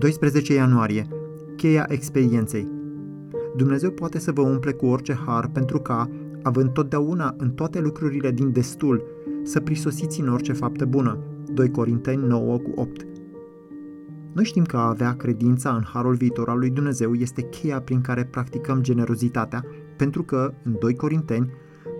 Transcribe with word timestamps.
12 0.00 0.54
ianuarie. 0.54 1.06
Cheia 1.56 1.84
experienței. 1.88 2.68
Dumnezeu 3.56 3.90
poate 3.90 4.18
să 4.18 4.32
vă 4.32 4.40
umple 4.40 4.72
cu 4.72 4.86
orice 4.86 5.12
har 5.26 5.48
pentru 5.48 5.78
ca, 5.78 6.10
având 6.42 6.70
totdeauna 6.70 7.34
în 7.36 7.50
toate 7.50 7.80
lucrurile 7.80 8.30
din 8.30 8.52
destul, 8.52 9.02
să 9.42 9.60
prisosiți 9.60 10.20
în 10.20 10.28
orice 10.28 10.52
faptă 10.52 10.84
bună. 10.84 11.18
2 11.54 11.70
Corinteni 11.70 12.26
9 12.26 12.58
cu 12.58 12.72
8 12.74 13.06
Noi 14.32 14.44
știm 14.44 14.64
că 14.64 14.76
a 14.76 14.88
avea 14.88 15.14
credința 15.14 15.74
în 15.74 15.82
harul 15.92 16.14
viitor 16.14 16.48
al 16.48 16.58
lui 16.58 16.70
Dumnezeu 16.70 17.14
este 17.14 17.42
cheia 17.42 17.80
prin 17.80 18.00
care 18.00 18.24
practicăm 18.24 18.82
generozitatea, 18.82 19.64
pentru 19.96 20.22
că, 20.22 20.54
în 20.64 20.76
2 20.78 20.94
Corinteni, 20.94 21.50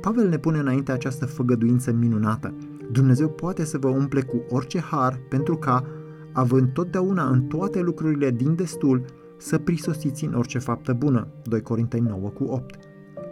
Pavel 0.00 0.28
ne 0.28 0.38
pune 0.38 0.58
înainte 0.58 0.92
această 0.92 1.26
făgăduință 1.26 1.92
minunată. 1.92 2.54
Dumnezeu 2.92 3.28
poate 3.28 3.64
să 3.64 3.78
vă 3.78 3.88
umple 3.88 4.20
cu 4.20 4.44
orice 4.48 4.80
har 4.80 5.20
pentru 5.28 5.56
ca, 5.56 5.84
având 6.38 6.72
totdeauna 6.72 7.28
în 7.28 7.40
toate 7.40 7.80
lucrurile 7.80 8.30
din 8.30 8.54
destul, 8.54 9.04
să 9.36 9.58
prisosiți 9.58 10.24
în 10.24 10.34
orice 10.34 10.58
faptă 10.58 10.92
bună. 10.92 11.26
2 11.42 11.60
Corinteni 11.60 12.08
9 12.08 12.28
cu 12.28 12.44
8 12.44 12.74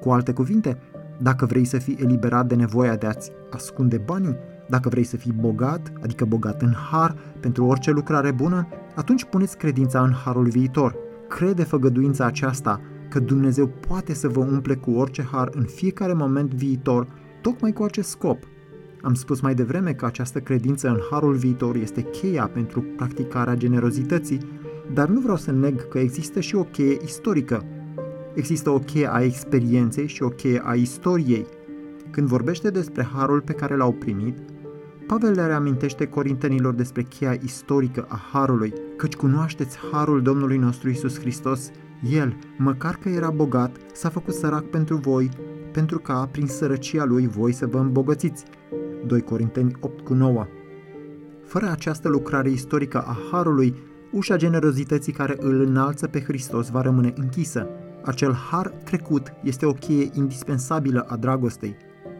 Cu 0.00 0.10
alte 0.10 0.32
cuvinte, 0.32 0.78
dacă 1.20 1.46
vrei 1.46 1.64
să 1.64 1.78
fii 1.78 1.98
eliberat 2.00 2.46
de 2.46 2.54
nevoia 2.54 2.96
de 2.96 3.06
a-ți 3.06 3.30
ascunde 3.50 3.96
banii, 3.96 4.36
dacă 4.68 4.88
vrei 4.88 5.04
să 5.04 5.16
fii 5.16 5.32
bogat, 5.32 5.92
adică 6.02 6.24
bogat 6.24 6.62
în 6.62 6.72
har, 6.90 7.16
pentru 7.40 7.64
orice 7.64 7.90
lucrare 7.90 8.32
bună, 8.32 8.68
atunci 8.94 9.24
puneți 9.24 9.56
credința 9.56 10.02
în 10.02 10.12
harul 10.12 10.48
viitor. 10.48 10.96
Crede 11.28 11.62
făgăduința 11.62 12.24
aceasta 12.24 12.80
că 13.10 13.20
Dumnezeu 13.20 13.66
poate 13.66 14.14
să 14.14 14.28
vă 14.28 14.40
umple 14.40 14.74
cu 14.74 14.90
orice 14.90 15.22
har 15.22 15.50
în 15.52 15.64
fiecare 15.64 16.12
moment 16.12 16.54
viitor, 16.54 17.06
tocmai 17.40 17.72
cu 17.72 17.82
acest 17.82 18.08
scop. 18.08 18.38
Am 19.04 19.14
spus 19.14 19.40
mai 19.40 19.54
devreme 19.54 19.92
că 19.92 20.06
această 20.06 20.40
credință 20.40 20.88
în 20.88 20.98
harul 21.10 21.34
viitor 21.34 21.76
este 21.76 22.02
cheia 22.02 22.50
pentru 22.52 22.84
practicarea 22.96 23.54
generozității, 23.54 24.38
dar 24.92 25.08
nu 25.08 25.20
vreau 25.20 25.36
să 25.36 25.52
neg 25.52 25.88
că 25.88 25.98
există 25.98 26.40
și 26.40 26.54
o 26.54 26.62
cheie 26.64 26.96
istorică. 27.04 27.64
Există 28.34 28.70
o 28.70 28.78
cheie 28.78 29.12
a 29.12 29.22
experienței 29.22 30.06
și 30.06 30.22
o 30.22 30.28
cheie 30.28 30.62
a 30.64 30.74
istoriei. 30.74 31.46
Când 32.10 32.28
vorbește 32.28 32.70
despre 32.70 33.08
harul 33.14 33.40
pe 33.40 33.52
care 33.52 33.76
l-au 33.76 33.92
primit, 33.92 34.38
Pavel 35.06 35.32
le 35.32 35.46
reamintește 35.46 36.06
corintenilor 36.06 36.74
despre 36.74 37.02
cheia 37.02 37.36
istorică 37.42 38.06
a 38.08 38.20
harului, 38.32 38.72
căci 38.96 39.14
cunoașteți 39.14 39.78
harul 39.92 40.22
Domnului 40.22 40.56
nostru 40.56 40.90
Isus 40.90 41.18
Hristos, 41.18 41.70
El, 42.10 42.36
măcar 42.58 42.96
că 42.96 43.08
era 43.08 43.30
bogat, 43.30 43.76
s-a 43.92 44.08
făcut 44.08 44.34
sărac 44.34 44.64
pentru 44.64 44.96
voi, 44.96 45.28
pentru 45.72 45.98
ca, 45.98 46.28
prin 46.32 46.46
sărăcia 46.46 47.04
lui, 47.04 47.26
voi 47.26 47.52
să 47.52 47.66
vă 47.66 47.78
îmbogățiți. 47.78 48.44
2 49.06 49.20
Corinteni 49.20 49.76
8 49.80 50.00
cu 50.00 50.14
9 50.14 50.46
Fără 51.44 51.70
această 51.70 52.08
lucrare 52.08 52.50
istorică 52.50 53.00
a 53.00 53.16
harului, 53.30 53.74
ușa 54.12 54.36
generozității 54.36 55.12
care 55.12 55.36
îl 55.40 55.60
înalță 55.60 56.06
pe 56.06 56.20
Hristos 56.20 56.68
va 56.68 56.80
rămâne 56.80 57.12
închisă. 57.16 57.66
Acel 58.04 58.32
har 58.32 58.66
trecut 58.66 59.32
este 59.42 59.66
o 59.66 59.72
cheie 59.72 60.10
indispensabilă 60.12 61.00
a 61.08 61.16
dragostei. 61.16 61.76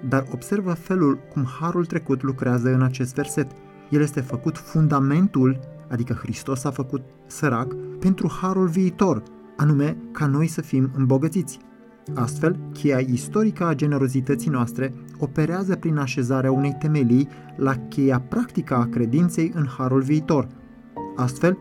Dar 0.08 0.26
observă 0.32 0.72
felul 0.72 1.18
cum 1.32 1.44
harul 1.60 1.84
trecut 1.84 2.22
lucrează 2.22 2.72
în 2.72 2.82
acest 2.82 3.14
verset. 3.14 3.50
El 3.90 4.00
este 4.00 4.20
făcut 4.20 4.58
fundamentul, 4.58 5.58
adică 5.88 6.12
Hristos 6.12 6.64
a 6.64 6.70
făcut 6.70 7.02
sărac, 7.26 7.74
pentru 7.98 8.32
harul 8.40 8.66
viitor, 8.66 9.22
anume 9.56 9.96
ca 10.12 10.26
noi 10.26 10.46
să 10.46 10.60
fim 10.60 10.90
îmbogățiți. 10.96 11.58
Astfel, 12.14 12.56
cheia 12.72 12.98
istorică 12.98 13.66
a 13.66 13.74
generozității 13.74 14.50
noastre 14.50 14.94
operează 15.18 15.76
prin 15.76 15.96
așezarea 15.96 16.52
unei 16.52 16.76
temelii 16.78 17.28
la 17.56 17.74
cheia 17.88 18.20
practică 18.20 18.74
a 18.74 18.86
credinței 18.86 19.52
în 19.54 19.66
harul 19.66 20.00
viitor. 20.02 20.46
Astfel, 21.16 21.56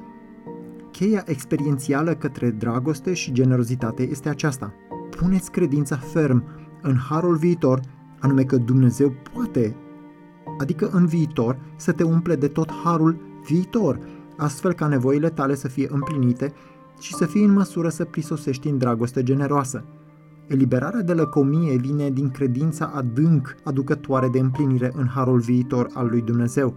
cheia 0.91 1.23
experiențială 1.25 2.13
către 2.13 2.49
dragoste 2.49 3.13
și 3.13 3.31
generozitate 3.31 4.09
este 4.09 4.29
aceasta. 4.29 4.73
Puneți 5.09 5.51
credința 5.51 5.95
ferm 5.95 6.43
în 6.81 6.95
harul 6.95 7.35
viitor, 7.35 7.79
anume 8.19 8.43
că 8.43 8.57
Dumnezeu 8.57 9.13
poate, 9.33 9.75
adică 10.59 10.89
în 10.91 11.05
viitor, 11.05 11.59
să 11.75 11.91
te 11.91 12.03
umple 12.03 12.35
de 12.35 12.47
tot 12.47 12.71
harul 12.83 13.17
viitor, 13.45 13.99
astfel 14.37 14.73
ca 14.73 14.87
nevoile 14.87 15.29
tale 15.29 15.55
să 15.55 15.67
fie 15.67 15.87
împlinite 15.91 16.53
și 16.99 17.13
să 17.13 17.25
fii 17.25 17.43
în 17.43 17.51
măsură 17.53 17.89
să 17.89 18.05
prisosești 18.05 18.67
în 18.67 18.77
dragoste 18.77 19.23
generoasă. 19.23 19.85
Eliberarea 20.47 21.01
de 21.01 21.13
lăcomie 21.13 21.77
vine 21.77 22.09
din 22.09 22.29
credința 22.29 22.85
adânc 22.85 23.55
aducătoare 23.63 24.27
de 24.27 24.39
împlinire 24.39 24.91
în 24.93 25.07
harul 25.07 25.39
viitor 25.39 25.89
al 25.93 26.07
lui 26.07 26.21
Dumnezeu. 26.21 26.73